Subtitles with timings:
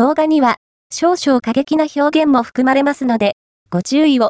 [0.00, 0.56] 動画には
[0.90, 3.36] 少々過激な表現も含まれますので、
[3.68, 4.28] ご注意を。